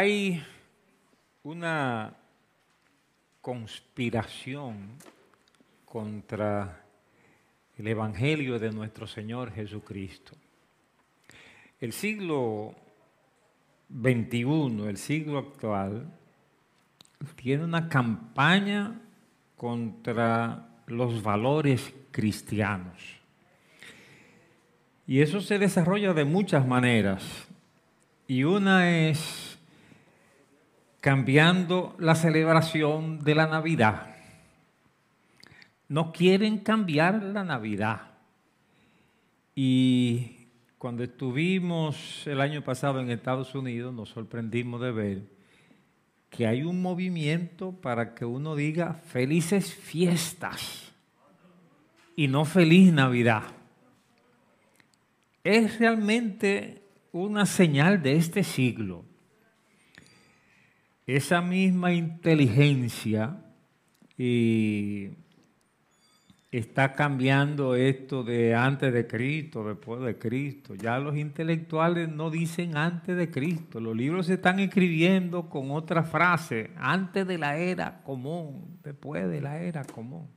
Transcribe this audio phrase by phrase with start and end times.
[0.00, 0.42] hay
[1.42, 2.16] una
[3.42, 4.96] conspiración
[5.84, 6.82] contra
[7.76, 10.32] el Evangelio de nuestro Señor Jesucristo.
[11.78, 12.74] El siglo
[13.94, 16.10] XXI, el siglo actual,
[17.36, 18.98] tiene una campaña
[19.54, 22.96] contra los valores cristianos.
[25.06, 27.46] Y eso se desarrolla de muchas maneras.
[28.26, 29.49] Y una es
[31.00, 34.14] cambiando la celebración de la Navidad.
[35.88, 38.02] No quieren cambiar la Navidad.
[39.54, 40.46] Y
[40.78, 45.22] cuando estuvimos el año pasado en Estados Unidos, nos sorprendimos de ver
[46.30, 50.92] que hay un movimiento para que uno diga felices fiestas
[52.14, 53.42] y no feliz Navidad.
[55.42, 59.09] Es realmente una señal de este siglo.
[61.16, 63.36] Esa misma inteligencia
[66.52, 70.76] está cambiando esto de antes de Cristo, después de Cristo.
[70.76, 73.80] Ya los intelectuales no dicen antes de Cristo.
[73.80, 79.40] Los libros se están escribiendo con otra frase, antes de la era común, después de
[79.40, 80.28] la era común.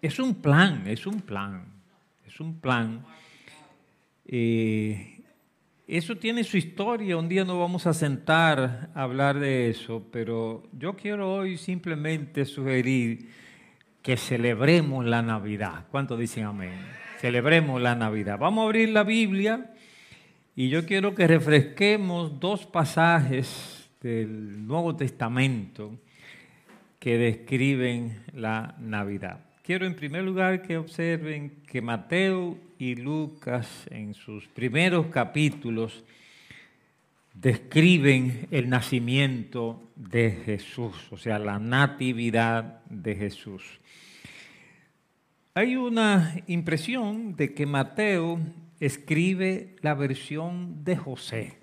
[0.00, 1.64] Es un plan, es un plan,
[2.24, 3.04] es un plan.
[4.24, 5.19] Eh,
[5.96, 10.62] eso tiene su historia, un día nos vamos a sentar a hablar de eso, pero
[10.72, 13.28] yo quiero hoy simplemente sugerir
[14.00, 15.86] que celebremos la Navidad.
[15.90, 16.78] ¿Cuántos dicen amén?
[17.18, 18.38] Celebremos la Navidad.
[18.38, 19.72] Vamos a abrir la Biblia
[20.54, 25.98] y yo quiero que refresquemos dos pasajes del Nuevo Testamento
[27.00, 29.40] que describen la Navidad.
[29.64, 36.02] Quiero en primer lugar que observen que Mateo y Lucas en sus primeros capítulos
[37.34, 43.62] describen el nacimiento de Jesús, o sea, la natividad de Jesús.
[45.52, 48.40] Hay una impresión de que Mateo
[48.80, 51.58] escribe la versión de José,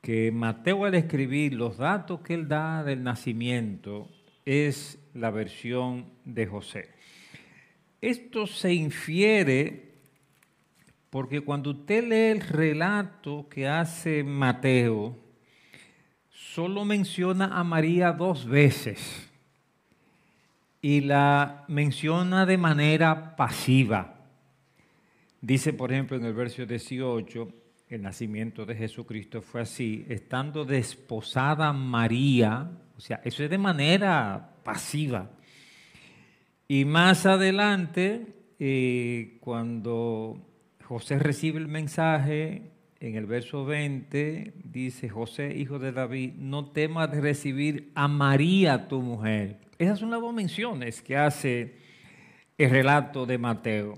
[0.00, 4.08] que Mateo al escribir los datos que él da del nacimiento
[4.44, 6.94] es la versión de José.
[8.04, 9.94] Esto se infiere
[11.08, 15.16] porque cuando usted lee el relato que hace Mateo,
[16.28, 19.30] solo menciona a María dos veces
[20.82, 24.16] y la menciona de manera pasiva.
[25.40, 27.48] Dice, por ejemplo, en el verso 18,
[27.88, 34.56] el nacimiento de Jesucristo fue así, estando desposada María, o sea, eso es de manera
[34.62, 35.30] pasiva.
[36.74, 40.44] Y más adelante, eh, cuando
[40.82, 47.10] José recibe el mensaje, en el verso 20 dice, José, hijo de David, no temas
[47.10, 51.76] recibir a María tu mujer, esas son las dos menciones que hace
[52.58, 53.96] el relato de Mateo.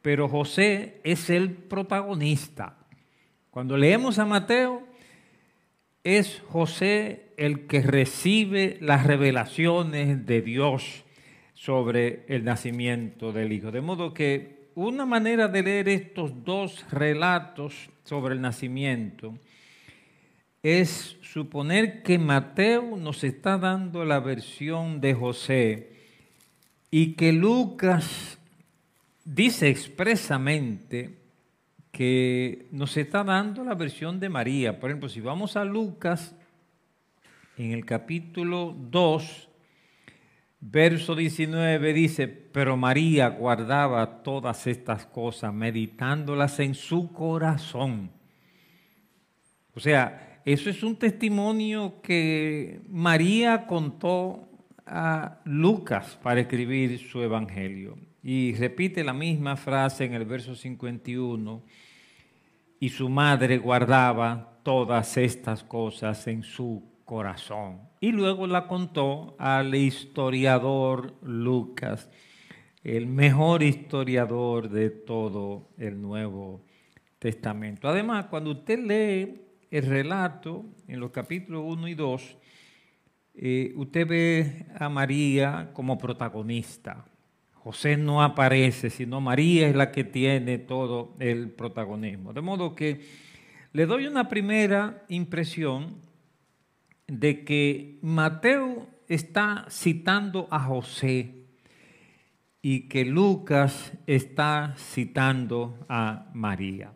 [0.00, 2.78] Pero José es el protagonista.
[3.50, 4.88] Cuando leemos a Mateo,
[6.02, 11.04] es José el que recibe las revelaciones de Dios
[11.60, 13.70] sobre el nacimiento del Hijo.
[13.70, 19.34] De modo que una manera de leer estos dos relatos sobre el nacimiento
[20.62, 25.92] es suponer que Mateo nos está dando la versión de José
[26.90, 28.38] y que Lucas
[29.26, 31.18] dice expresamente
[31.92, 34.80] que nos está dando la versión de María.
[34.80, 36.34] Por ejemplo, si vamos a Lucas,
[37.58, 39.49] en el capítulo 2,
[40.60, 48.10] verso 19 dice, pero María guardaba todas estas cosas, meditándolas en su corazón.
[49.74, 54.48] O sea, eso es un testimonio que María contó
[54.86, 57.96] a Lucas para escribir su evangelio.
[58.22, 61.62] Y repite la misma frase en el verso 51.
[62.80, 67.80] Y su madre guardaba todas estas cosas en su corazón.
[67.98, 72.08] Y luego la contó al historiador Lucas,
[72.84, 76.64] el mejor historiador de todo el Nuevo
[77.18, 77.88] Testamento.
[77.88, 79.40] Además, cuando usted lee
[79.72, 82.38] el relato, en los capítulos 1 y 2,
[83.34, 87.06] eh, usted ve a María como protagonista.
[87.54, 92.32] José no aparece, sino María es la que tiene todo el protagonismo.
[92.32, 93.00] De modo que
[93.72, 96.08] le doy una primera impresión
[97.10, 101.34] de que Mateo está citando a José
[102.62, 106.92] y que Lucas está citando a María.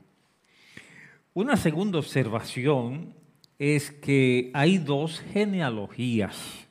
[1.33, 3.15] Una segunda observación
[3.59, 6.69] es que hay dos genealogías,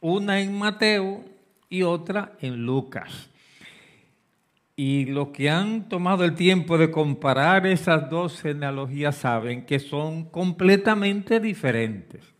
[0.00, 1.22] una en Mateo
[1.68, 3.28] y otra en Lucas.
[4.74, 10.24] Y los que han tomado el tiempo de comparar esas dos genealogías saben que son
[10.24, 12.39] completamente diferentes.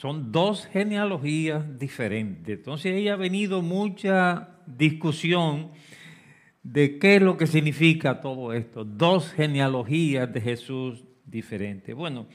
[0.00, 2.56] Son dos genealogías diferentes.
[2.56, 5.72] Entonces ahí ha venido mucha discusión
[6.62, 8.82] de qué es lo que significa todo esto.
[8.86, 11.94] Dos genealogías de Jesús diferentes.
[11.94, 12.28] Bueno,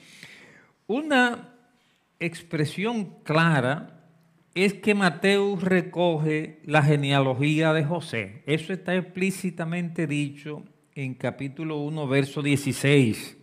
[0.86, 1.56] una
[2.20, 4.12] expresión clara
[4.54, 8.44] es que Mateo recoge la genealogía de José.
[8.46, 10.64] Eso está explícitamente dicho
[10.94, 13.35] en capítulo 1, verso 16.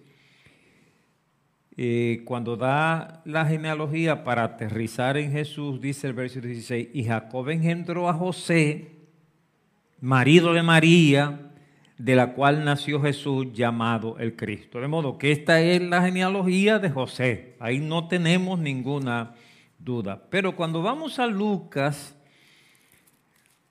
[1.76, 7.48] Eh, cuando da la genealogía para aterrizar en Jesús, dice el verso 16, y Jacob
[7.48, 8.90] engendró a José,
[10.00, 11.52] marido de María,
[11.96, 14.80] de la cual nació Jesús llamado el Cristo.
[14.80, 17.56] De modo que esta es la genealogía de José.
[17.60, 19.34] Ahí no tenemos ninguna
[19.78, 20.22] duda.
[20.28, 22.16] Pero cuando vamos a Lucas,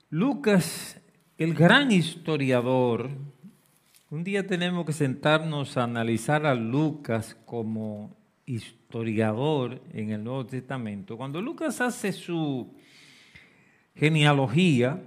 [0.09, 0.99] Lucas,
[1.37, 3.09] el gran historiador,
[4.11, 8.13] un día tenemos que sentarnos a analizar a Lucas como
[8.45, 11.15] historiador en el Nuevo Testamento.
[11.15, 12.75] Cuando Lucas hace su
[13.95, 15.01] genealogía,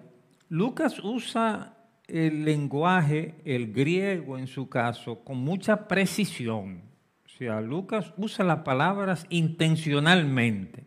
[0.48, 6.80] Lucas usa el lenguaje, el griego en su caso, con mucha precisión.
[7.26, 10.86] O sea, Lucas usa las palabras intencionalmente.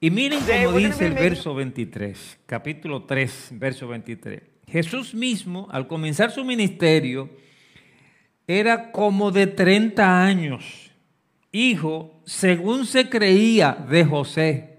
[0.00, 4.51] Y miren cómo dice el verso 23, capítulo 3, verso 23.
[4.72, 7.28] Jesús mismo, al comenzar su ministerio,
[8.46, 10.90] era como de 30 años,
[11.52, 14.78] hijo, según se creía, de José.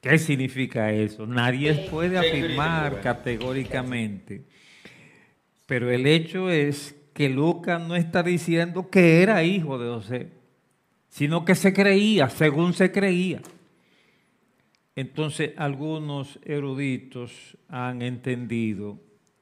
[0.00, 1.26] ¿Qué significa eso?
[1.26, 4.44] Nadie puede afirmar categóricamente.
[5.66, 10.28] Pero el hecho es que Lucas no está diciendo que era hijo de José,
[11.08, 13.42] sino que se creía, según se creía.
[14.96, 19.00] Entonces algunos eruditos han entendido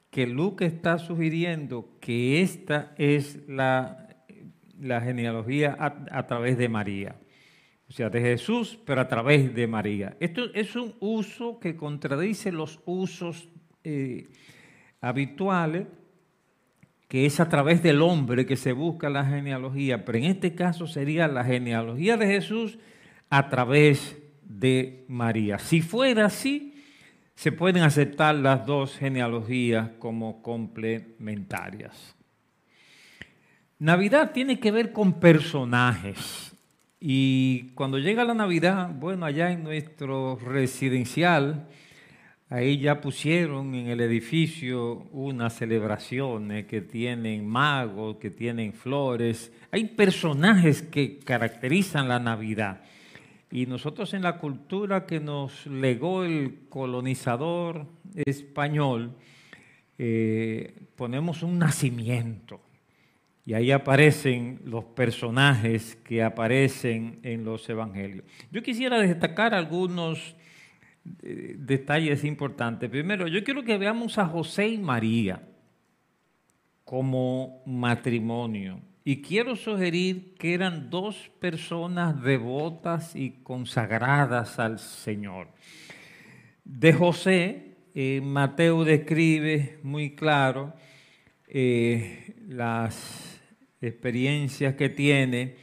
[0.09, 4.07] que Lucas está sugiriendo que esta es la,
[4.79, 7.15] la genealogía a, través de María.
[7.87, 10.15] O sea, de Jesús, pero a través de María.
[10.19, 13.49] Esto es un uso que contradice los usos
[13.83, 14.27] eh,
[15.01, 15.87] habituales,
[17.07, 20.85] que es a través del hombre que se busca la genealogía, pero en este caso
[20.85, 22.77] sería la genealogía de Jesús
[23.31, 24.18] a través
[24.49, 25.59] de María.
[25.59, 26.73] Si fuera así,
[27.35, 32.13] se pueden aceptar las dos genealogías como complementarias.
[33.77, 36.53] Navidad tiene que ver con personajes.
[36.99, 41.65] Y cuando llega la Navidad, bueno, allá en nuestro residencial,
[42.49, 49.53] ahí ya pusieron en el edificio unas celebraciones que tienen magos, que tienen flores.
[49.71, 52.81] Hay personajes que caracterizan la Navidad.
[53.51, 59.15] Y nosotros en la cultura que nos legó el colonizador español,
[59.97, 62.61] eh, ponemos un nacimiento.
[63.45, 68.23] Y ahí aparecen los personajes que aparecen en los evangelios.
[68.51, 70.35] Yo quisiera destacar algunos
[71.23, 72.89] eh, detalles importantes.
[72.89, 75.41] Primero, yo quiero que veamos a José y María
[76.83, 78.79] como matrimonio.
[79.09, 85.47] Y quiero sugerir que eran dos personas devotas y consagradas al Señor.
[86.63, 90.75] De José, eh, Mateo describe muy claro
[91.47, 93.41] eh, las
[93.81, 95.55] experiencias que tiene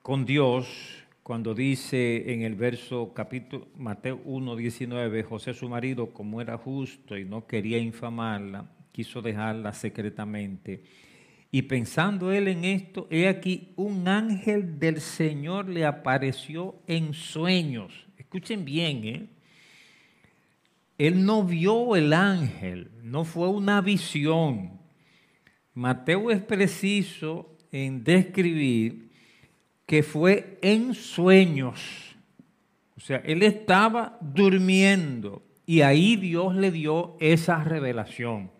[0.00, 6.40] con Dios cuando dice en el verso capítulo Mateo 1, 19, José su marido, como
[6.40, 10.84] era justo y no quería infamarla, quiso dejarla secretamente
[11.56, 17.94] y pensando él en esto, he aquí un ángel del Señor le apareció en sueños.
[18.18, 19.26] Escuchen bien, ¿eh?
[20.98, 24.78] Él no vio el ángel, no fue una visión.
[25.72, 29.08] Mateo es preciso en describir
[29.86, 31.80] que fue en sueños.
[32.98, 38.50] O sea, él estaba durmiendo y ahí Dios le dio esa revelación.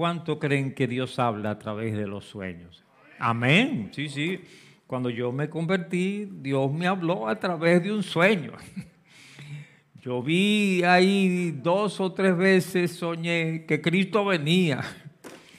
[0.00, 2.82] ¿Cuánto creen que Dios habla a través de los sueños?
[3.18, 3.90] Amén.
[3.92, 4.40] Sí, sí.
[4.86, 8.52] Cuando yo me convertí, Dios me habló a través de un sueño.
[10.00, 14.80] Yo vi ahí dos o tres veces, soñé que Cristo venía.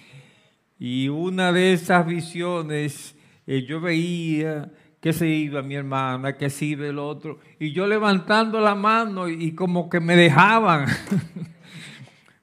[0.80, 6.66] Y una de esas visiones, eh, yo veía que se iba mi hermana, que se
[6.66, 7.38] iba el otro.
[7.60, 10.88] Y yo levantando la mano y como que me dejaban.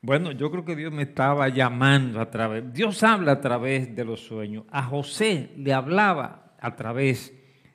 [0.00, 4.05] Bueno, yo creo que Dios me estaba llamando a través, Dios habla a través de
[4.05, 4.64] los sueños.
[4.71, 7.35] A José le hablaba a través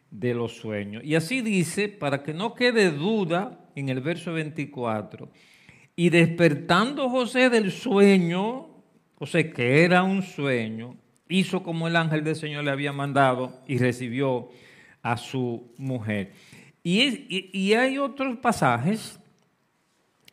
[0.10, 1.04] de los sueños.
[1.04, 5.30] Y así dice, para que no quede duda, en el verso 24,
[5.96, 8.70] y despertando José del sueño,
[9.18, 10.96] o sea que era un sueño,
[11.30, 14.50] hizo como el ángel del Señor le había mandado y recibió
[15.02, 16.32] a su mujer.
[16.84, 19.20] Y, hay otros pasajes.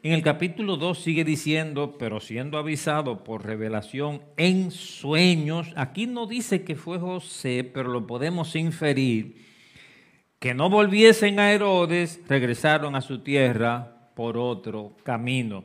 [0.02, 6.26] En el capítulo 2 sigue diciendo, pero siendo avisado por revelación en sueños, aquí no
[6.26, 9.44] dice que fue José, pero lo podemos inferir,
[10.38, 15.64] que no volviesen a Herodes, regresaron a su tierra por otro camino.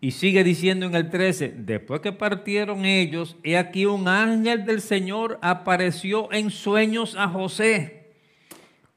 [0.00, 4.80] Y sigue diciendo en el 13, después que partieron ellos, he aquí un ángel del
[4.80, 7.97] Señor apareció en sueños a José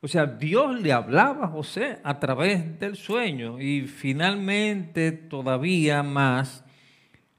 [0.03, 6.65] o sea, Dios le hablaba a José a través del sueño y finalmente todavía más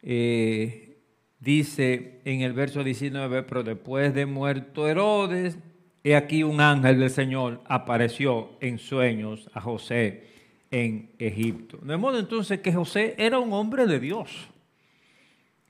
[0.01, 0.99] eh,
[1.41, 5.59] dice en el verso 19, pero después de muerto Herodes,
[6.05, 10.25] he aquí un ángel del Señor apareció en sueños a José
[10.71, 11.79] en Egipto.
[11.83, 14.52] De modo entonces que José era un hombre de Dios.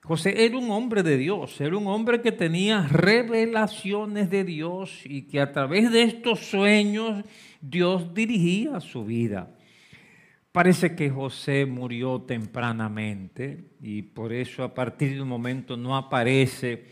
[0.04, 5.22] José era un hombre de Dios, era un hombre que tenía revelaciones de Dios y
[5.22, 7.24] que a través de estos sueños
[7.60, 9.56] Dios dirigía su vida.
[10.50, 16.84] Parece que José murió tempranamente y por eso a partir de un momento no aparece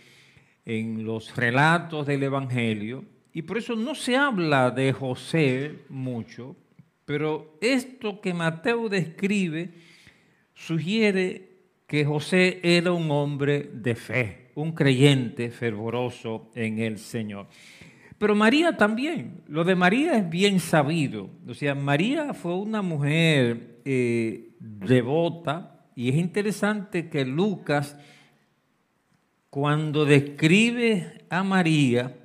[0.64, 6.54] en los relatos del Evangelio y por eso no se habla de José mucho,
[7.04, 9.74] pero esto que Mateo describe
[10.54, 11.49] sugiere
[11.90, 17.48] que José era un hombre de fe, un creyente fervoroso en el Señor.
[18.16, 21.30] Pero María también, lo de María es bien sabido.
[21.48, 27.96] O sea, María fue una mujer eh, devota y es interesante que Lucas,
[29.50, 32.18] cuando describe a María,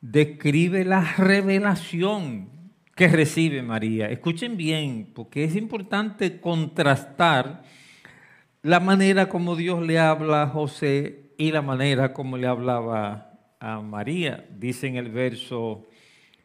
[0.00, 2.48] describe la revelación
[2.96, 4.10] que recibe María.
[4.10, 7.62] Escuchen bien, porque es importante contrastar
[8.62, 13.80] la manera como Dios le habla a José y la manera como le hablaba a
[13.80, 14.46] María.
[14.50, 15.86] Dice en el verso,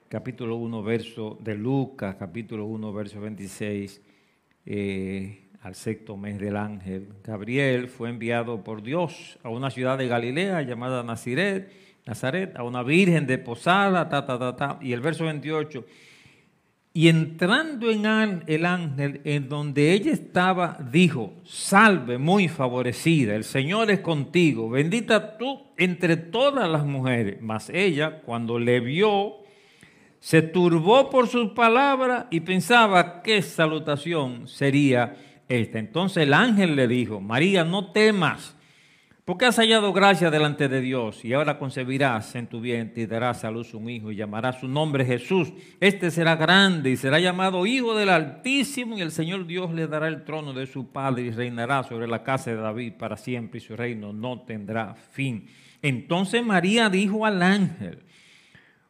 [0.08, 4.02] capítulo 1, verso de Lucas, capítulo 1, verso 26,
[4.66, 7.10] eh, al sexto mes del ángel.
[7.22, 11.70] Gabriel fue enviado por Dios a una ciudad de Galilea llamada Nazaret,
[12.06, 14.80] Nazaret a una virgen de posada, ta, ta, ta, ta.
[14.82, 15.86] Y el verso 28
[16.98, 23.92] y entrando en el ángel en donde ella estaba, dijo, salve muy favorecida, el Señor
[23.92, 27.42] es contigo, bendita tú entre todas las mujeres.
[27.42, 29.34] Mas ella, cuando le vio,
[30.22, 35.18] se turbó por sus palabras y pensaba qué salutación sería
[35.50, 35.80] esta.
[35.80, 38.55] Entonces el ángel le dijo, María, no temas
[39.26, 43.44] porque has hallado gracia delante de Dios y ahora concebirás en tu vientre y darás
[43.44, 45.52] a luz un hijo y llamarás su nombre Jesús.
[45.80, 50.10] Este será grande y será llamado Hijo del Altísimo y el Señor Dios le dará
[50.10, 53.62] el trono de su Padre y reinará sobre la casa de David para siempre y
[53.62, 55.48] su reino no tendrá fin.
[55.82, 58.04] Entonces María dijo al ángel,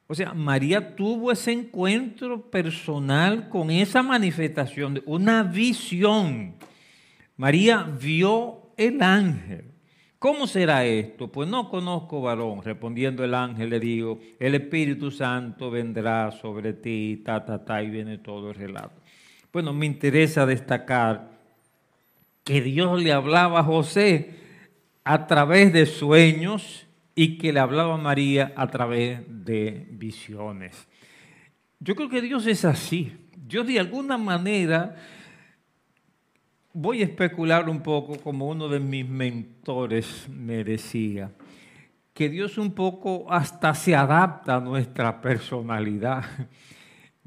[0.08, 6.56] o sea, María tuvo ese encuentro personal con esa manifestación, una visión.
[7.38, 9.75] María vio el ángel.
[10.26, 11.32] ¿Cómo será esto?
[11.32, 12.64] Pues no conozco varón.
[12.64, 17.92] Respondiendo el ángel le digo, el Espíritu Santo vendrá sobre ti, ta, ta, ta, y
[17.92, 19.00] viene todo el relato.
[19.54, 21.30] Bueno, me interesa destacar
[22.44, 24.32] que Dios le hablaba a José
[25.04, 30.88] a través de sueños y que le hablaba a María a través de visiones.
[31.80, 33.16] Yo creo que Dios es así.
[33.38, 34.96] Dios de alguna manera
[36.76, 41.32] voy a especular un poco como uno de mis mentores me decía,
[42.14, 46.24] que Dios un poco hasta se adapta a nuestra personalidad.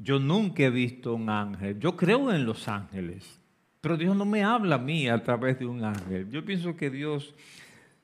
[0.01, 3.41] Yo nunca he visto un ángel, yo creo en los ángeles,
[3.81, 6.29] pero Dios no me habla a mí a través de un ángel.
[6.29, 7.35] Yo pienso que Dios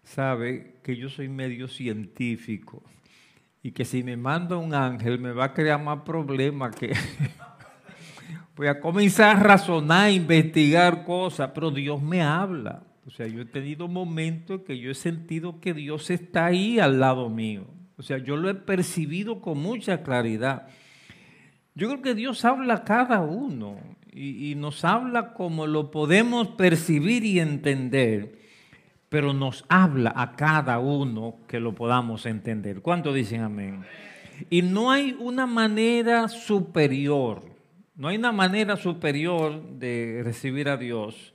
[0.04, 2.84] sabe que yo soy medio científico
[3.64, 6.92] y que si me manda un ángel me va a crear más problemas que...
[8.56, 12.84] voy a comenzar a razonar, a investigar cosas, pero Dios me habla.
[13.06, 17.00] O sea, yo he tenido momentos que yo he sentido que Dios está ahí al
[17.00, 17.68] lado mío.
[17.98, 20.68] O sea, yo lo he percibido con mucha claridad.
[21.76, 23.78] Yo creo que Dios habla a cada uno
[24.12, 28.40] y, y nos habla como lo podemos percibir y entender,
[29.10, 32.82] pero nos habla a cada uno que lo podamos entender.
[32.82, 33.84] ¿Cuánto dicen amén?
[34.50, 37.55] Y no hay una manera superior
[37.96, 41.34] no hay una manera superior de recibir a Dios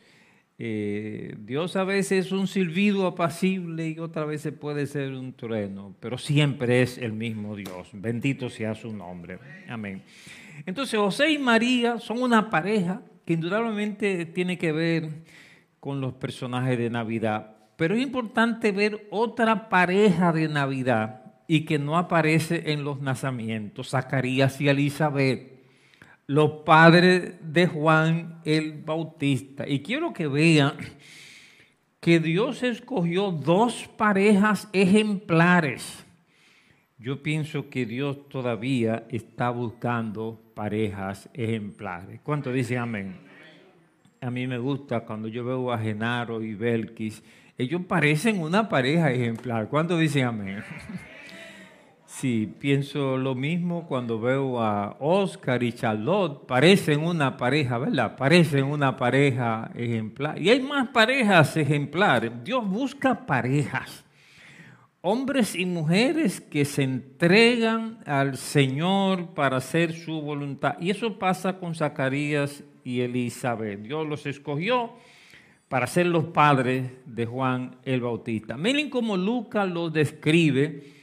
[0.62, 5.96] Eh, Dios a veces es un silbido apacible y otras veces puede ser un trueno,
[6.00, 7.88] pero siempre es el mismo Dios.
[7.94, 9.38] Bendito sea su nombre.
[9.70, 10.02] Amén.
[10.66, 15.22] Entonces José y María son una pareja que indudablemente tiene que ver
[15.80, 17.56] con los personajes de Navidad.
[17.78, 23.88] Pero es importante ver otra pareja de Navidad y que no aparece en los nacimientos,
[23.88, 25.59] Zacarías y Elizabeth
[26.30, 29.68] los padres de Juan el Bautista.
[29.68, 30.74] Y quiero que vean
[31.98, 36.06] que Dios escogió dos parejas ejemplares.
[36.98, 42.20] Yo pienso que Dios todavía está buscando parejas ejemplares.
[42.22, 43.16] ¿Cuánto dicen amén?
[44.20, 47.24] A mí me gusta cuando yo veo a Genaro y Belkis,
[47.58, 49.68] ellos parecen una pareja ejemplar.
[49.68, 50.62] ¿Cuánto dicen amén?
[52.12, 56.44] Sí, pienso lo mismo cuando veo a Oscar y Charlotte.
[56.44, 58.16] Parecen una pareja, ¿verdad?
[58.16, 60.38] Parecen una pareja ejemplar.
[60.42, 62.32] Y hay más parejas ejemplares.
[62.44, 64.04] Dios busca parejas.
[65.00, 70.74] Hombres y mujeres que se entregan al Señor para hacer su voluntad.
[70.80, 73.82] Y eso pasa con Zacarías y Elizabeth.
[73.82, 74.92] Dios los escogió
[75.68, 78.56] para ser los padres de Juan el Bautista.
[78.58, 80.99] Miren cómo Lucas los describe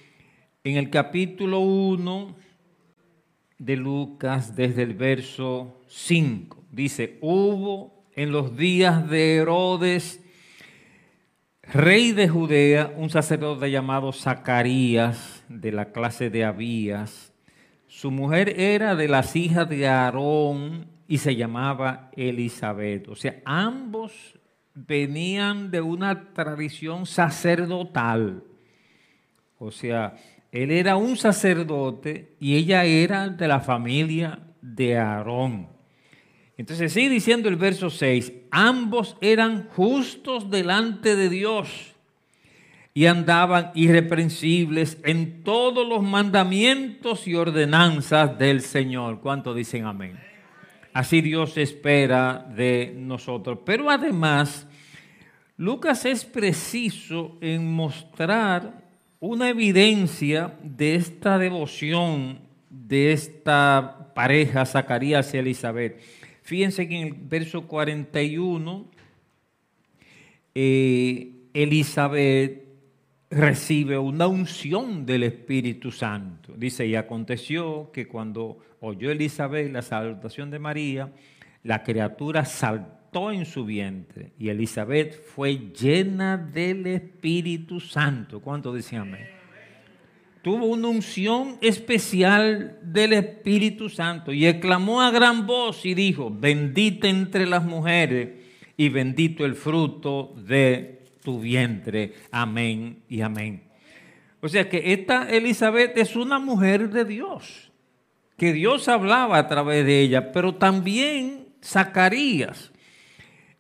[0.68, 2.36] en el capítulo 1
[3.58, 10.22] de Lucas, desde el verso 5, dice, hubo en los días de Herodes,
[11.64, 17.32] rey de Judea, un sacerdote llamado Zacarías, de la clase de Abías.
[17.88, 23.08] Su mujer era de las hijas de Aarón y se llamaba Elizabeth.
[23.08, 24.38] O sea, ambos
[24.74, 28.44] venían de una tradición sacerdotal.
[29.60, 30.16] O sea,
[30.64, 35.68] él era un sacerdote y ella era de la familia de Aarón.
[36.58, 41.94] Entonces sigue diciendo el verso 6, ambos eran justos delante de Dios
[42.96, 49.22] y andaban irreprensibles en todos los mandamientos y ordenanzas del Señor.
[49.22, 50.20] ¿Cuánto dicen amén?
[50.92, 53.60] Así Dios espera de nosotros.
[53.64, 54.68] Pero además,
[55.58, 58.87] Lucas es preciso en mostrar
[59.20, 66.00] una evidencia de esta devoción de esta pareja, Zacarías y Elizabeth.
[66.44, 68.86] Fíjense que en el verso 41,
[70.56, 72.64] eh, Elizabeth
[73.30, 76.54] recibe una unción del Espíritu Santo.
[76.56, 81.12] Dice, y aconteció que cuando oyó Elizabeth la salutación de María,
[81.64, 82.97] la criatura saltó
[83.32, 88.40] en su vientre y Elizabeth fue llena del Espíritu Santo.
[88.40, 89.28] ¿Cuánto decían amén?
[90.44, 97.10] Tuvo una unción especial del Espíritu Santo y exclamó a gran voz y dijo, bendita
[97.10, 98.30] entre las mujeres
[98.78, 102.14] y bendito el fruto de tu vientre.
[102.32, 103.64] Amén y amén.
[104.40, 107.72] O sea que esta Elizabeth es una mujer de Dios,
[108.38, 112.72] que Dios hablaba a través de ella, pero también Zacarías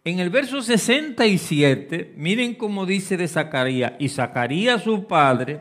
[0.10, 5.60] en el verso 67, miren cómo dice de Zacarías, y Zacarías su padre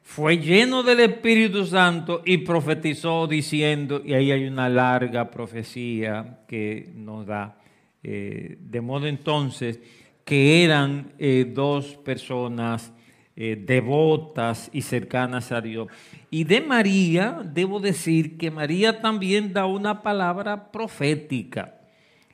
[0.00, 6.88] fue lleno del Espíritu Santo y profetizó diciendo, y ahí hay una larga profecía que
[6.94, 7.58] nos da,
[8.04, 9.80] eh, de modo entonces
[10.24, 12.92] que eran eh, dos personas
[13.34, 15.88] eh, devotas y cercanas a Dios.
[16.30, 21.79] Y de María, debo decir que María también da una palabra profética.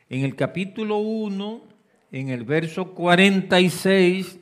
[0.08, 1.62] En el capítulo 1,
[2.12, 4.38] en el verso 46,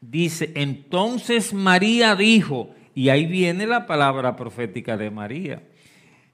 [0.00, 5.62] dice, entonces María dijo, y ahí viene la palabra profética de María.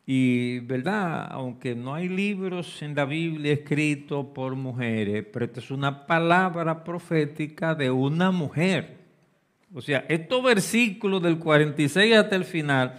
[0.07, 1.29] Y, ¿verdad?
[1.31, 6.83] Aunque no hay libros en la Biblia escritos por mujeres, pero esta es una palabra
[6.83, 8.99] profética de una mujer.
[9.73, 12.99] O sea, estos versículos del 46 hasta el final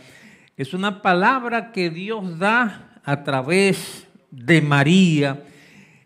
[0.55, 5.43] es una palabra que Dios da a través de María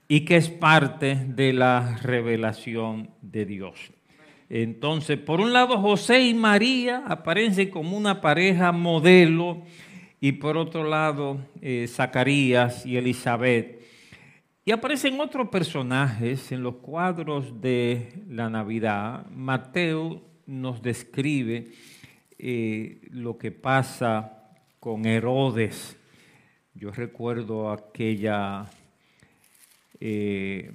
[0.08, 3.92] y que es parte de la revelación de Dios.
[4.50, 9.64] Entonces, por un lado, José y María aparecen como una pareja modelo
[10.22, 13.82] y por otro lado, eh, Zacarías y Elizabeth.
[14.64, 19.28] Y aparecen otros personajes en los cuadros de la Navidad.
[19.30, 21.66] Mateo nos describe
[22.38, 25.98] eh, lo que pasa con Herodes
[26.76, 28.66] yo recuerdo aquella,
[30.02, 30.72] eh,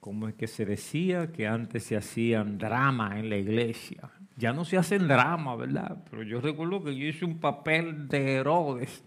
[0.00, 1.30] ¿cómo es que se decía?
[1.30, 4.10] Que antes se hacían drama en la iglesia.
[4.36, 6.04] Ya no se hacen drama, ¿verdad?
[6.10, 9.04] Pero yo recuerdo que yo hice un papel de Herodes.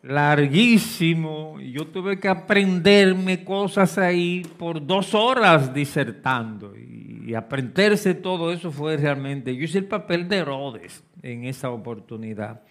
[0.00, 1.60] larguísimo.
[1.60, 6.74] Yo tuve que aprenderme cosas ahí por dos horas disertando.
[6.76, 9.54] Y, aprenderse todo eso fue realmente.
[9.54, 12.62] Yo hice el papel de Herodes en esa oportunidad.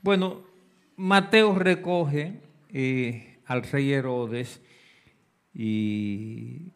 [0.00, 0.51] Bueno,
[0.96, 2.40] Mateo recoge
[2.72, 4.60] eh, al rey Herodes
[5.54, 6.68] y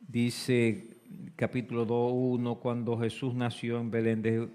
[0.00, 0.88] dice
[1.36, 4.48] capítulo 2.1, cuando Jesús nació en Belén de,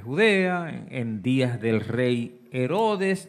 [0.00, 3.28] Judea, en días del rey Herodes,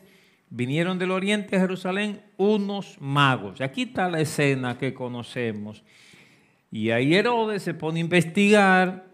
[0.50, 3.62] vinieron del oriente a Jerusalén unos magos.
[3.62, 5.84] Aquí está la escena que conocemos.
[6.72, 9.06] Y ahí Herodes se pone a investigar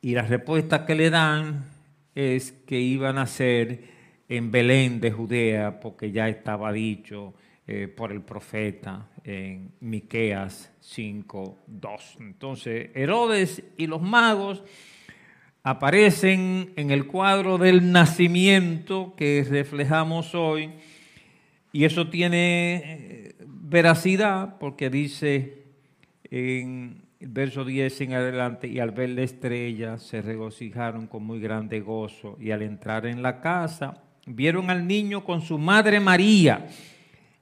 [0.00, 1.64] y la respuesta que le dan
[2.14, 3.93] es que iban a ser
[4.36, 7.34] en Belén de Judea, porque ya estaba dicho
[7.66, 12.16] eh, por el profeta en Miqueas 5:2.
[12.20, 14.62] Entonces, Herodes y los magos
[15.62, 20.72] aparecen en el cuadro del nacimiento que reflejamos hoy,
[21.72, 25.64] y eso tiene eh, veracidad porque dice
[26.30, 31.40] en el verso 10 en adelante, y al ver la estrella se regocijaron con muy
[31.40, 36.68] grande gozo, y al entrar en la casa vieron al niño con su madre María,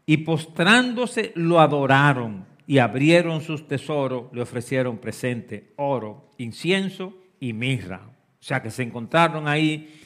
[0.06, 8.02] y postrándose lo adoraron, y abrieron sus tesoros, le ofrecieron presente, oro, incienso y mirra.
[8.40, 10.00] O sea que se encontraron ahí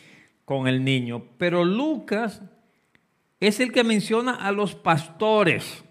[0.45, 1.25] con el niño.
[1.39, 2.43] Pero Lucas
[3.41, 5.85] es el que menciona a los pastores.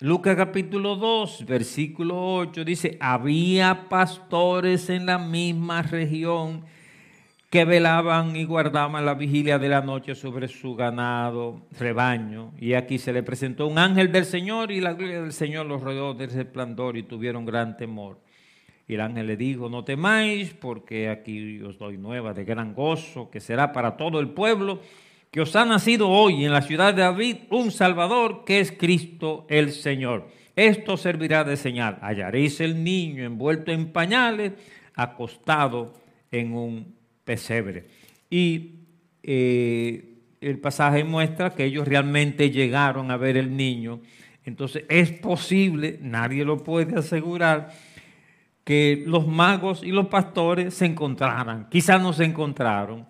[0.00, 6.64] Lucas capítulo 2, versículo 8 dice, había pastores en la misma región
[7.50, 12.52] que velaban y guardaban la vigilia de la noche sobre su ganado, rebaño.
[12.58, 15.80] Y aquí se le presentó un ángel del Señor y la gloria del Señor los
[15.80, 18.18] rodeó de resplandor y tuvieron gran temor.
[18.86, 23.30] Y el ángel le dijo, no temáis, porque aquí os doy nueva de gran gozo,
[23.30, 24.80] que será para todo el pueblo,
[25.30, 29.46] que os ha nacido hoy en la ciudad de David un Salvador, que es Cristo
[29.48, 30.28] el Señor.
[30.54, 31.98] Esto servirá de señal.
[32.02, 34.52] Hallaréis el niño envuelto en pañales,
[34.94, 35.94] acostado
[36.30, 36.97] en un
[37.28, 37.84] pesebre.
[38.30, 38.76] Y
[39.22, 44.00] eh, el pasaje muestra que ellos realmente llegaron a ver el niño.
[44.46, 47.70] Entonces es posible, nadie lo puede asegurar,
[48.64, 51.68] que los magos y los pastores se encontraran.
[51.68, 53.06] Quizás no se encontraron,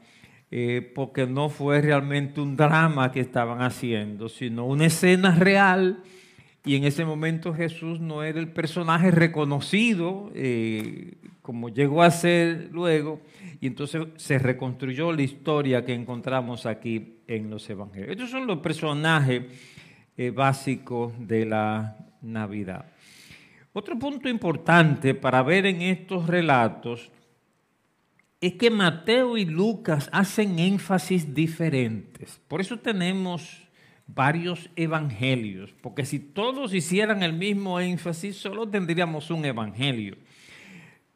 [0.51, 6.03] eh, porque no fue realmente un drama que estaban haciendo, sino una escena real.
[6.69, 12.69] Y en ese momento Jesús no era el personaje reconocido eh, como llegó a ser
[12.73, 13.23] luego,
[13.59, 18.11] y entonces se reconstruyó la historia que encontramos aquí en los evangelios.
[18.11, 19.45] Estos son los personajes
[20.15, 22.85] eh, básicos de la Navidad.
[23.73, 27.11] Otro punto importante para ver en estos relatos
[28.43, 32.39] es que Mateo y Lucas hacen énfasis diferentes.
[32.47, 33.68] Por eso tenemos
[34.09, 40.17] varios evangelios, porque si todos hicieran el mismo énfasis, solo tendríamos un evangelio.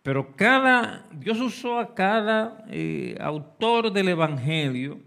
[0.02, 5.00] Pero cada, Dios usó a cada eh, autor del evangelio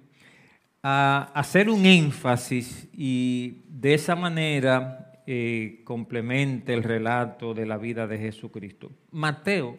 [0.81, 8.07] a hacer un énfasis y de esa manera eh, complementa el relato de la vida
[8.07, 8.91] de Jesucristo.
[9.11, 9.77] Mateo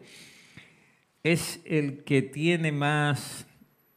[1.23, 3.47] es el que tiene más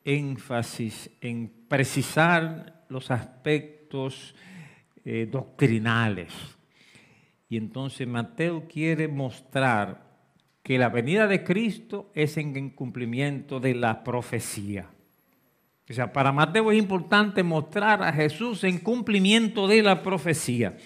[0.03, 3.78] énfasis en precisar los aspectos
[5.05, 6.33] eh, doctrinales.
[7.49, 10.07] Y entonces Mateo quiere mostrar
[10.61, 14.89] que la venida de Cristo es en cumplimiento de la profecía.
[15.89, 20.77] O sea, para Mateo es importante mostrar a Jesús en cumplimiento de la profecía.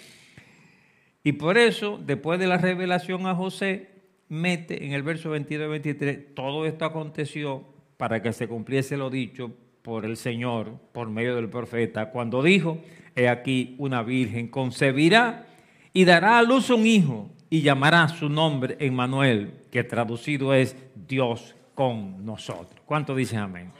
[1.22, 3.90] Y por eso, después de la revelación a José,
[4.28, 7.66] mete en el verso 22 y 23, todo esto aconteció
[7.98, 9.52] para que se cumpliese lo dicho
[9.84, 12.78] por el Señor, por medio del profeta, cuando dijo,
[13.14, 15.46] he aquí una virgen concebirá
[15.92, 20.74] y dará a luz un hijo y llamará su nombre Emmanuel, que traducido es
[21.06, 22.80] Dios con nosotros.
[22.86, 23.72] ¿Cuánto dicen amén?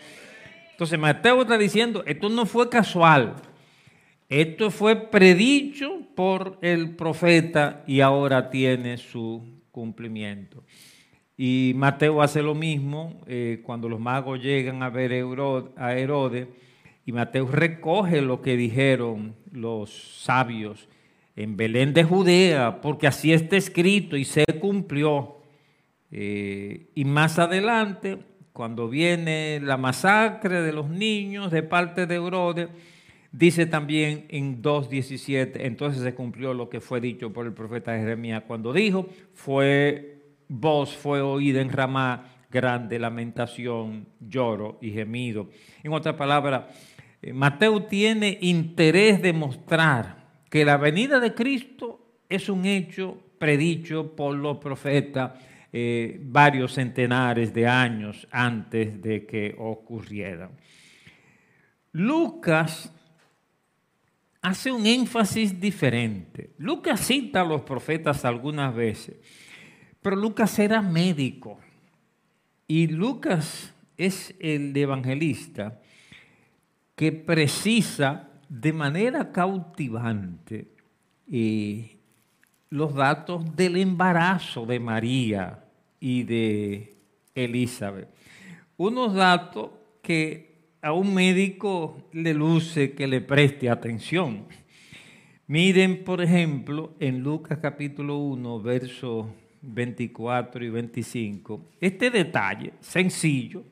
[0.73, 3.37] Entonces Mateo está diciendo, esto no fue casual,
[4.29, 10.65] esto fue predicho por el profeta y ahora tiene su cumplimiento.
[11.37, 15.13] Y Mateo hace lo mismo eh, cuando los magos llegan a ver
[15.77, 16.49] a Herodes
[17.05, 20.89] y Mateo recoge lo que dijeron los sabios
[21.37, 25.39] en Belén de Judea, porque así está escrito y se cumplió.
[26.13, 28.19] Eh, y más adelante,
[28.53, 32.69] cuando viene la masacre de los niños de parte de Herodes,
[33.37, 38.45] Dice también en 2.17, entonces se cumplió lo que fue dicho por el profeta Jeremías
[38.47, 40.14] cuando dijo, fue
[40.49, 45.49] voz fue oída en Ramá, grande lamentación, lloro y gemido.
[45.83, 46.69] En otra palabra,
[47.25, 54.15] Eh, Mateo tiene interés de mostrar que la venida de Cristo es un hecho predicho
[54.15, 55.33] por los profetas
[55.73, 60.51] eh, varios centenares de años antes de que ocurriera.
[61.93, 62.93] Lucas
[64.43, 66.51] hace un énfasis diferente.
[66.59, 69.17] Lucas cita a los profetas algunas veces,
[70.05, 71.59] pero Lucas era médico
[72.69, 75.81] y Lucas es el evangelista
[76.95, 80.69] que precisa de manera cautivante
[81.33, 81.97] eh,
[82.69, 85.65] los datos del embarazo de María
[85.99, 86.97] y de
[87.35, 88.11] Elizabeth.
[88.77, 89.71] Unos datos
[90.03, 94.45] que a un médico le luce que le preste atención.
[95.47, 99.29] Miren, por ejemplo, en Lucas capítulo 1, versos
[99.67, 103.65] 24 y 25, este detalle sencillo,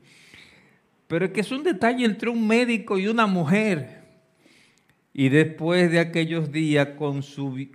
[1.07, 4.02] pero que es un detalle entre un médico y una mujer.
[5.14, 6.88] Y después de aquellos días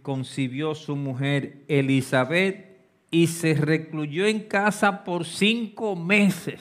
[0.02, 2.68] concibió su mujer Elizabeth
[3.12, 6.60] y se recluyó en casa por cinco meses.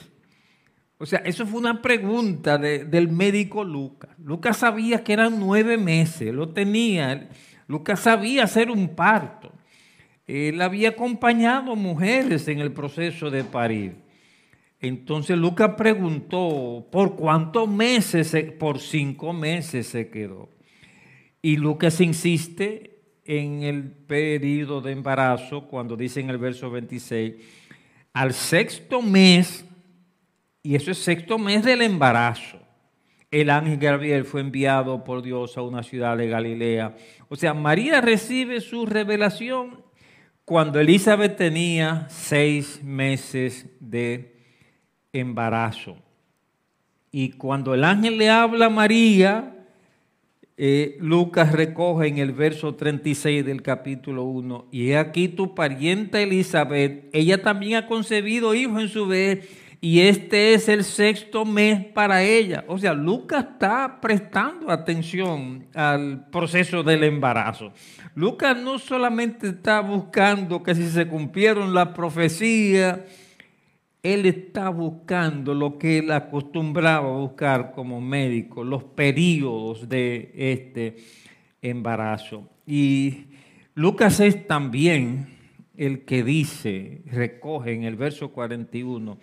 [0.99, 4.11] O sea, eso fue una pregunta del médico Lucas.
[4.19, 7.29] Lucas sabía que eran nueve meses, lo tenía.
[7.69, 9.53] Lucas sabía hacer un parto.
[10.27, 13.97] Él había acompañado mujeres en el proceso de parir.
[14.81, 18.35] Entonces Lucas preguntó, ¿por cuántos meses?
[18.59, 20.51] por cinco meses se quedó.
[21.41, 27.35] Y Lucas insiste en el periodo de embarazo, cuando dice en el verso 26,
[28.13, 29.65] al sexto mes,
[30.63, 32.59] y eso es sexto mes del embarazo,
[33.31, 36.97] el ángel Gabriel fue enviado por Dios a una ciudad de Galilea.
[37.29, 39.86] O sea, María recibe su revelación
[40.47, 44.37] cuando Elizabeth tenía seis meses de
[45.13, 45.97] embarazo.
[47.11, 49.67] Y cuando el ángel le habla a María,
[50.57, 56.21] eh, Lucas recoge en el verso 36 del capítulo 1, y he aquí tu parienta
[56.21, 59.49] Elizabeth, ella también ha concebido hijo en su vez,
[59.81, 62.65] y este es el sexto mes para ella.
[62.69, 67.73] O sea, Lucas está prestando atención al proceso del embarazo.
[68.15, 73.01] Lucas no solamente está buscando que si se cumplieron las profecías,
[74.03, 80.97] él está buscando lo que él acostumbraba a buscar como médico, los periodos de este
[81.61, 82.49] embarazo.
[82.67, 83.27] Y
[83.75, 85.37] Lucas es también
[85.77, 89.19] el que dice, recoge en el verso 41,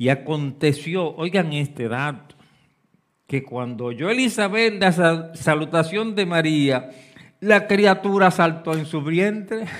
[0.00, 2.34] y aconteció, oigan este dato,
[3.26, 6.88] que cuando oyó Elizabeth la salutación de María,
[7.40, 9.66] la criatura saltó en su vientre.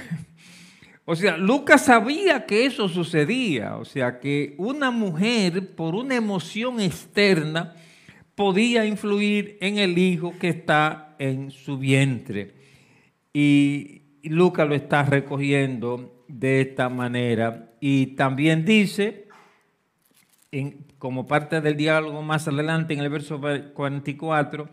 [1.06, 6.78] O sea, Lucas sabía que eso sucedía, o sea, que una mujer por una emoción
[6.78, 7.74] externa
[8.36, 12.54] podía influir en el hijo que está en su vientre.
[13.32, 17.72] Y Lucas lo está recogiendo de esta manera.
[17.80, 19.26] Y también dice,
[20.98, 23.40] como parte del diálogo más adelante en el verso
[23.74, 24.68] 44,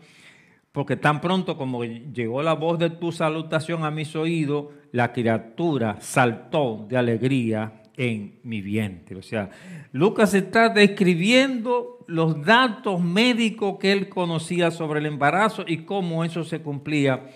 [0.72, 5.98] porque tan pronto como llegó la voz de tu salutación a mis oídos, la criatura
[6.00, 9.16] saltó de alegría en mi vientre.
[9.16, 9.50] O sea,
[9.92, 16.44] Lucas está describiendo los datos médicos que él conocía sobre el embarazo y cómo eso
[16.44, 17.26] se cumplía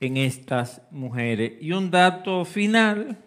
[0.00, 1.52] en estas mujeres.
[1.60, 3.18] Y un dato final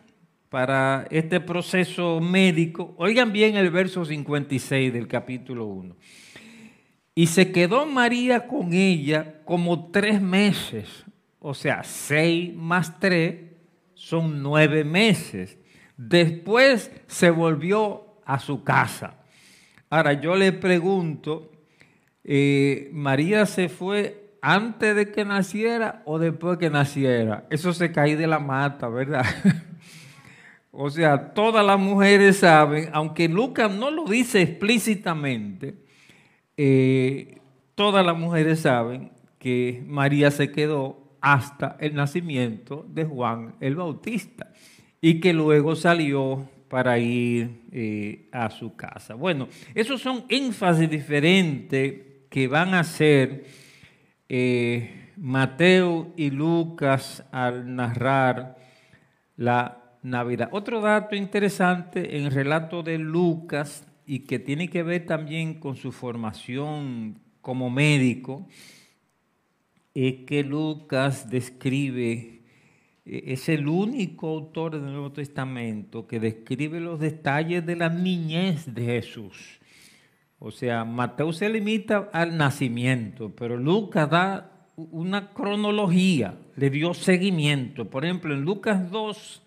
[0.52, 5.96] para este proceso médico, oigan bien el verso 56 del capítulo 1.
[7.16, 11.06] Y se quedó María con ella como tres meses,
[11.40, 13.38] o sea, seis más tres
[13.94, 15.58] son nueve meses.
[15.96, 19.24] Después se volvió a su casa.
[19.90, 21.50] Ahora yo le pregunto,
[22.26, 27.48] eh, ¿María se fue antes de que naciera o después que naciera?
[27.50, 29.26] Eso se cae de la mata, ¿verdad?
[30.72, 35.76] o sea, todas las mujeres saben, aunque Lucas no lo dice explícitamente,
[36.56, 37.40] eh,
[37.76, 44.52] todas las mujeres saben que María se quedó hasta el nacimiento de Juan el Bautista
[45.02, 49.16] y que luego salió para ir eh, a su casa.
[49.16, 53.44] Bueno, esos son énfasis diferentes que van a hacer
[54.30, 58.56] eh, Mateo y Lucas al narrar
[59.36, 60.50] la Navidad.
[60.52, 65.76] Otro dato interesante en el relato de Lucas y que tiene que ver también con
[65.76, 68.48] su formación como médico,
[69.94, 72.42] es que Lucas describe,
[73.06, 78.74] e, es el único autor del Nuevo Testamento que describe los detalles de la niñez
[78.74, 79.60] de Jesús.
[80.40, 87.90] O sea, Mateo se limita al nacimiento, pero Lucas da una cronología, le dio seguimiento.
[87.90, 89.44] Por ejemplo, en Lucas 2,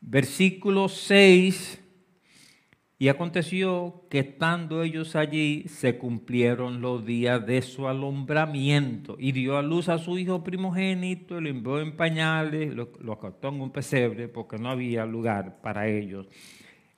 [0.00, 1.80] versículo 6,
[3.00, 9.56] y aconteció que estando ellos allí se cumplieron los días de su alumbramiento y dio
[9.56, 13.70] a luz a su hijo primogénito, lo envió en pañales, lo, lo acostó en un
[13.70, 16.28] pesebre porque no había lugar para ellos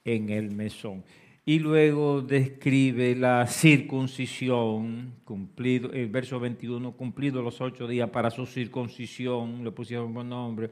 [0.05, 1.05] en el mesón.
[1.45, 8.47] Y luego describe la circuncisión, cumplido, el verso 21, cumplido los ocho días para su
[8.47, 10.71] circuncisión, le pusieron buen nombre.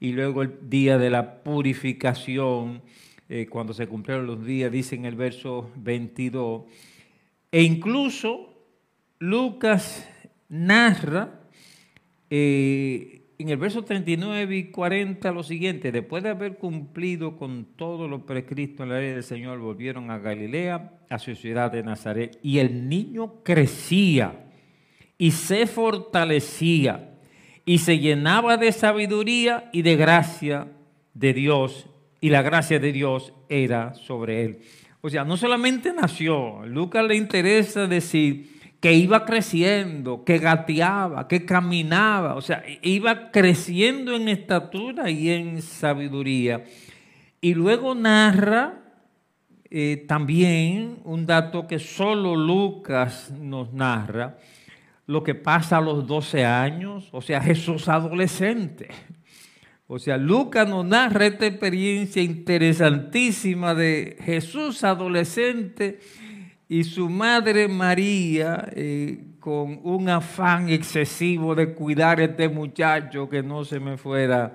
[0.00, 2.82] Y luego el día de la purificación,
[3.28, 6.62] eh, cuando se cumplieron los días, dice en el verso 22.
[7.52, 8.54] E incluso
[9.18, 10.08] Lucas
[10.48, 11.40] narra
[12.30, 18.06] eh, en el verso 39 y 40 lo siguiente, después de haber cumplido con todo
[18.06, 22.38] lo prescrito en la ley del Señor, volvieron a Galilea, a su ciudad de Nazaret,
[22.42, 24.46] y el niño crecía
[25.16, 27.09] y se fortalecía
[27.70, 30.66] y se llenaba de sabiduría y de gracia
[31.14, 31.86] de Dios
[32.20, 34.58] y la gracia de Dios era sobre él.
[35.02, 41.44] O sea, no solamente nació, Lucas le interesa decir que iba creciendo, que gateaba, que
[41.44, 46.64] caminaba, o sea, iba creciendo en estatura y en sabiduría.
[47.40, 48.80] Y luego narra
[49.70, 54.38] eh, también un dato que solo Lucas nos narra,
[55.10, 58.88] lo que pasa a los 12 años, o sea, Jesús adolescente.
[59.88, 65.98] O sea, Lucas nos narra esta experiencia interesantísima de Jesús adolescente
[66.68, 73.42] y su madre María eh, con un afán excesivo de cuidar a este muchacho que
[73.42, 74.54] no se me fuera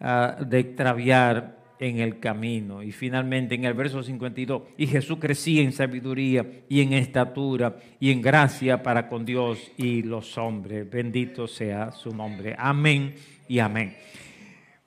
[0.00, 2.82] a de extraviar en el camino.
[2.82, 8.10] Y finalmente en el verso 52, y Jesús crecía en sabiduría y en estatura y
[8.10, 10.88] en gracia para con Dios y los hombres.
[10.88, 12.54] Bendito sea su nombre.
[12.58, 13.14] Amén
[13.48, 13.94] y amén.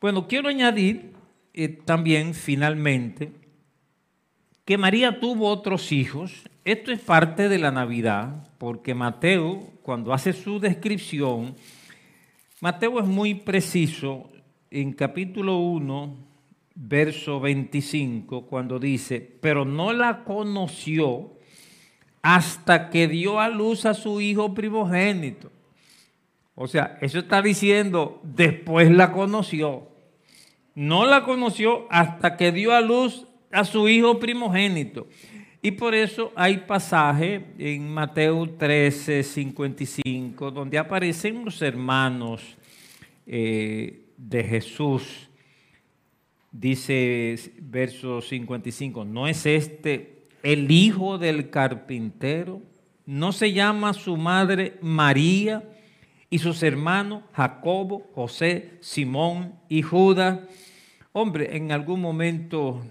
[0.01, 1.11] Bueno, quiero añadir
[1.53, 3.31] eh, también finalmente
[4.65, 6.43] que María tuvo otros hijos.
[6.63, 11.55] Esto es parte de la Navidad, porque Mateo, cuando hace su descripción,
[12.61, 14.29] Mateo es muy preciso
[14.69, 16.28] en capítulo 1,
[16.81, 21.33] verso 25, cuando dice, pero no la conoció
[22.21, 25.51] hasta que dio a luz a su hijo primogénito.
[26.55, 29.89] O sea, eso está diciendo, después la conoció.
[30.73, 35.07] No la conoció hasta que dio a luz a su hijo primogénito.
[35.61, 42.57] Y por eso hay pasaje en Mateo 13, 55, donde aparecen los hermanos
[43.27, 45.28] eh, de Jesús.
[46.51, 52.61] Dice verso 55, ¿no es este el hijo del carpintero?
[53.05, 55.63] ¿No se llama su madre María?
[56.29, 60.39] y sus hermanos Jacobo, José, Simón y Judas.
[61.11, 62.85] Hombre, en algún momento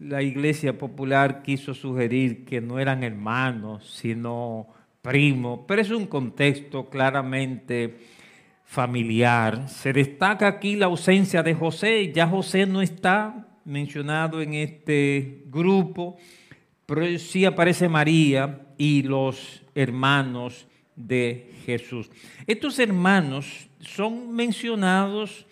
[0.00, 4.68] la iglesia popular quiso sugerir que no eran hermanos, sino
[5.02, 7.98] primos, pero es un contexto claramente
[8.74, 9.68] familiar.
[9.68, 16.16] Se destaca aquí la ausencia de José, ya José no está mencionado en este grupo,
[16.84, 22.10] pero sí aparece María y los hermanos de Jesús.
[22.48, 25.46] Estos hermanos son mencionados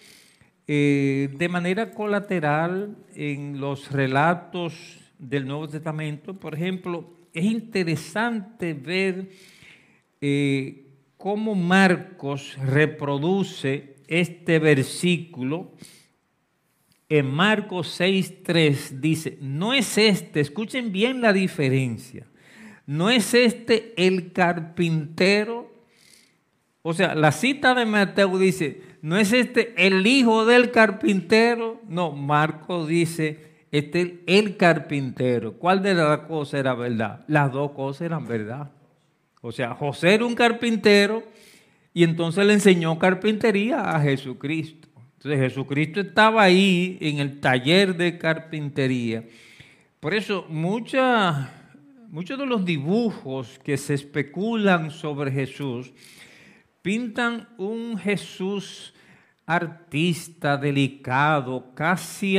[0.66, 6.34] eh, de manera colateral en los relatos del Nuevo Testamento.
[6.34, 9.30] Por ejemplo, es interesante ver
[10.20, 10.91] eh,
[11.22, 15.70] cómo Marcos reproduce este versículo.
[17.08, 22.26] En Marcos 6.3 dice, no es este, escuchen bien la diferencia
[22.86, 25.72] ¿no es este el carpintero?
[26.82, 31.80] O sea, la cita de Mateo dice, ¿no es este el hijo del carpintero?
[31.86, 35.52] No, Marco dice, este es el carpintero.
[35.58, 37.24] ¿Cuál de las cosas era verdad?
[37.28, 38.72] Las dos cosas eran verdad.
[39.42, 41.22] O sea, José era un carpintero
[41.92, 44.88] y entonces le enseñó carpintería a Jesucristo.
[45.16, 49.24] Entonces Jesucristo estaba ahí en el taller de carpintería.
[50.00, 51.48] Por eso muchas
[52.08, 55.92] muchos de los dibujos que se especulan sobre Jesús
[56.82, 58.94] pintan un Jesús
[59.46, 62.38] artista, delicado, casi,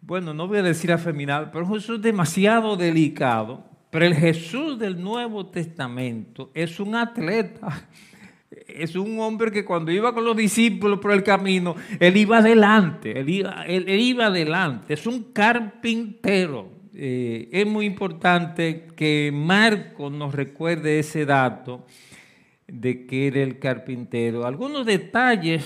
[0.00, 3.75] bueno, no voy a decir afeminado, pero un Jesús demasiado delicado.
[3.96, 7.88] Pero el Jesús del Nuevo Testamento es un atleta,
[8.50, 13.18] es un hombre que cuando iba con los discípulos por el camino, él iba adelante,
[13.18, 20.34] él iba, él iba adelante, es un carpintero, eh, es muy importante que Marco nos
[20.34, 21.86] recuerde ese dato
[22.68, 24.44] de que era el carpintero.
[24.44, 25.64] Algunos detalles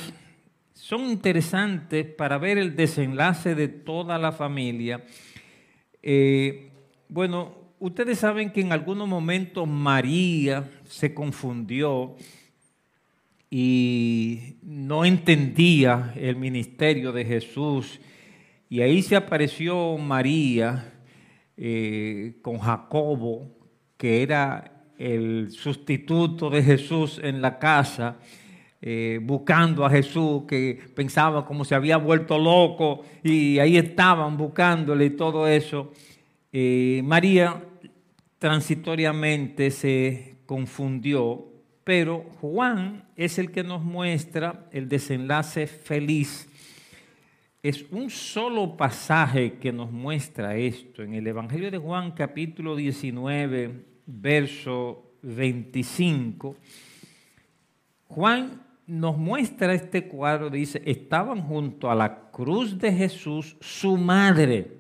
[0.72, 5.02] son interesantes para ver el desenlace de toda la familia.
[6.00, 6.70] Eh,
[7.08, 12.14] bueno, ustedes saben que en algunos momentos María se confundió
[13.50, 17.98] y no entendía el ministerio de Jesús.
[18.68, 20.92] Y ahí se apareció María
[21.56, 23.50] eh, con Jacobo,
[23.96, 28.18] que era el sustituto de Jesús en la casa.
[28.82, 35.04] Eh, buscando a Jesús, que pensaba como se había vuelto loco, y ahí estaban buscándole
[35.06, 35.92] y todo eso.
[36.50, 37.62] Eh, María
[38.40, 41.46] transitoriamente se confundió,
[41.84, 46.48] pero Juan es el que nos muestra el desenlace feliz.
[47.62, 53.84] Es un solo pasaje que nos muestra esto en el Evangelio de Juan capítulo 19,
[54.06, 56.56] verso 25.
[58.08, 64.79] Juan nos muestra este cuadro, dice, estaban junto a la cruz de Jesús su madre.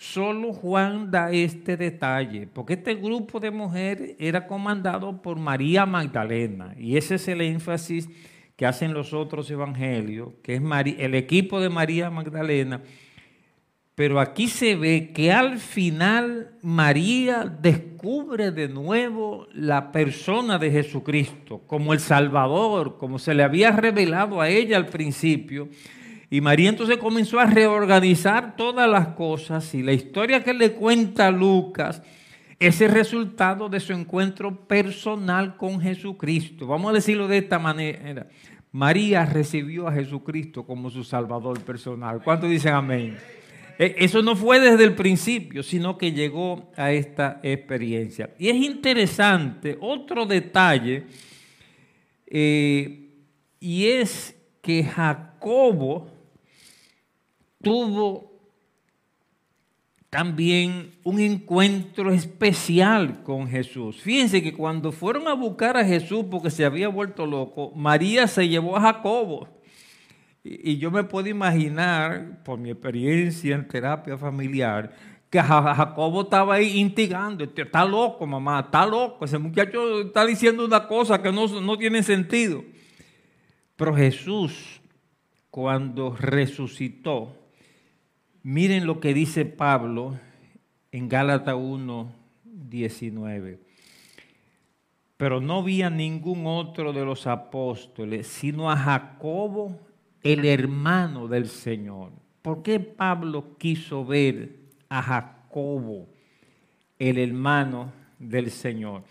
[0.00, 6.74] Solo Juan da este detalle, porque este grupo de mujeres era comandado por María Magdalena,
[6.78, 8.08] y ese es el énfasis
[8.56, 10.62] que hacen los otros evangelios, que es
[10.96, 12.80] el equipo de María Magdalena,
[13.94, 21.60] pero aquí se ve que al final María descubre de nuevo la persona de Jesucristo
[21.66, 25.68] como el Salvador, como se le había revelado a ella al principio.
[26.32, 31.28] Y María entonces comenzó a reorganizar todas las cosas y la historia que le cuenta
[31.32, 32.02] Lucas
[32.60, 36.68] es el resultado de su encuentro personal con Jesucristo.
[36.68, 38.28] Vamos a decirlo de esta manera.
[38.70, 42.22] María recibió a Jesucristo como su Salvador personal.
[42.22, 43.16] ¿Cuántos dicen amén?
[43.76, 48.30] E, eso no fue desde el principio, sino que llegó a esta experiencia.
[48.38, 51.06] Y es interesante otro detalle,
[52.26, 53.08] eh,
[53.58, 56.19] y es que Jacobo
[57.62, 58.30] tuvo
[60.10, 64.00] también un encuentro especial con Jesús.
[64.02, 68.48] Fíjense que cuando fueron a buscar a Jesús porque se había vuelto loco, María se
[68.48, 69.48] llevó a Jacobo.
[70.42, 74.96] Y, yo me puedo imaginar, por mi experiencia en terapia familiar,
[75.28, 80.64] que Jacobo estaba ahí instigando, este, está loco mamá, está loco, ese muchacho está diciendo
[80.64, 82.64] una cosa que no, no tiene sentido.
[83.76, 84.80] Pero Jesús,
[85.50, 87.39] cuando resucitó,
[88.42, 90.18] miren lo que dice Pablo
[90.92, 92.12] en Gálatas 1,
[92.44, 93.58] 19.
[95.16, 99.78] Pero no vi a ningún otro de los apóstoles, sino a Jacobo
[100.22, 102.12] el hermano del Señor.
[102.42, 104.56] ¿Por qué Pablo quiso ver
[104.88, 106.08] a Jacobo,
[106.98, 109.04] el hermano del Señor?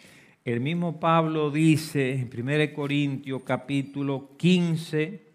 [0.44, 5.28] El mismo Pablo dice en 1 Corintios capítulo 15,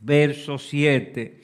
[0.00, 1.42] verso 7.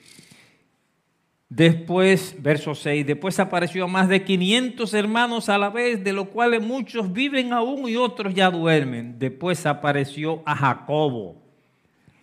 [1.47, 6.29] Después, verso 6, después apareció a más de 500 hermanos a la vez, de los
[6.29, 9.19] cuales muchos viven aún y otros ya duermen.
[9.19, 11.45] Después apareció a Jacobo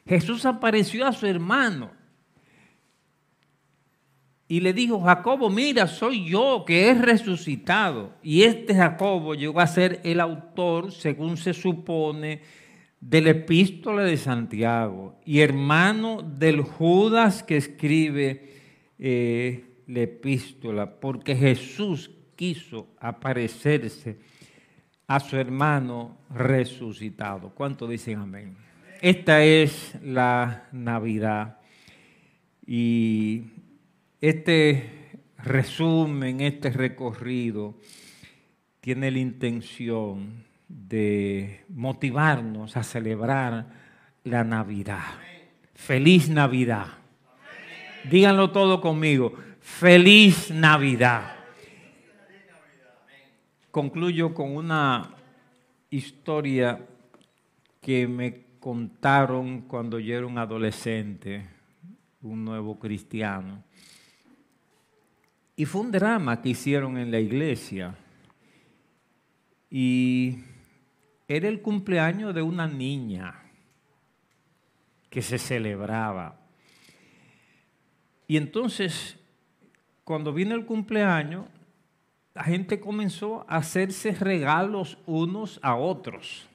[0.07, 1.91] Jesús apareció a su hermano
[4.49, 8.13] y le dijo, Jacobo, mira, soy yo que he resucitado.
[8.23, 12.43] Y este Jacobo llegó a ser el autor, según se supone,
[13.01, 18.62] del epístola de Santiago y hermano del Judas que escribe
[19.03, 24.19] la epístola, porque Jesús quiso aparecerse
[25.09, 27.51] a su hermano resucitado.
[27.51, 28.57] ¿Cuánto dicen amén?
[29.01, 31.59] Esta es la Navidad.
[32.65, 33.43] Y
[34.21, 37.75] este resumen, este recorrido,
[38.81, 43.69] tiene la intención de motivarnos a celebrar
[44.23, 45.19] la Navidad.
[45.75, 47.02] Feliz Navidad.
[48.11, 49.33] Díganlo todo conmigo.
[49.61, 51.37] Feliz Navidad.
[53.71, 55.15] Concluyo con una
[55.89, 56.81] historia
[57.81, 61.49] que me contaron cuando yo era un adolescente,
[62.23, 63.63] un nuevo cristiano.
[65.57, 67.95] Y fue un drama que hicieron en la iglesia.
[69.71, 70.39] Y
[71.29, 73.43] era el cumpleaños de una niña
[75.09, 76.42] que se celebraba.
[78.27, 79.17] Y entonces,
[80.05, 81.47] cuando vino el cumpleaños,
[82.35, 86.49] la gente comenzó a hacerse regalos unos a otros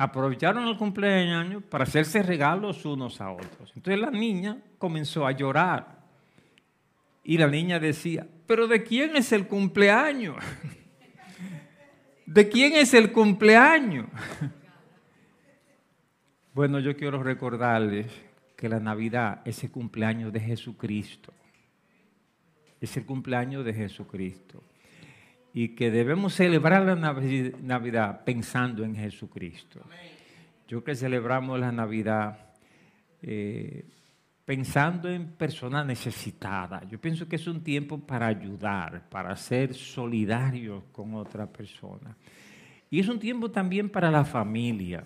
[0.00, 3.70] aprovecharon el cumpleaños para hacerse regalos unos a otros.
[3.76, 5.98] Entonces la niña comenzó a llorar.
[7.22, 10.42] Y la niña decía, pero ¿de quién es el cumpleaños?
[12.24, 14.06] ¿De quién es el cumpleaños?
[16.52, 18.06] Bueno, yo quiero recordarles
[18.60, 21.32] que la Navidad es el cumpleaños de Jesucristo.
[22.78, 24.62] Es el cumpleaños de Jesucristo.
[25.54, 29.80] Y que debemos celebrar la Navidad pensando en Jesucristo.
[30.68, 32.50] Yo que celebramos la Navidad
[33.22, 33.86] eh,
[34.44, 36.86] pensando en personas necesitadas.
[36.90, 42.14] Yo pienso que es un tiempo para ayudar, para ser solidarios con otra persona.
[42.90, 45.02] Y es un tiempo también para la familia.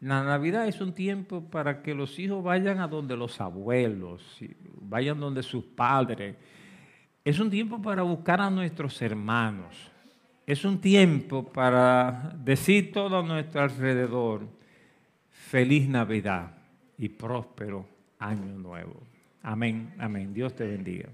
[0.00, 4.38] La Navidad es un tiempo para que los hijos vayan a donde los abuelos,
[4.80, 6.36] vayan donde sus padres.
[7.22, 9.90] Es un tiempo para buscar a nuestros hermanos.
[10.46, 14.48] Es un tiempo para decir todo a nuestro alrededor,
[15.28, 16.56] feliz Navidad
[16.96, 17.86] y próspero
[18.18, 19.02] año nuevo.
[19.42, 20.32] Amén, amén.
[20.32, 21.10] Dios te bendiga.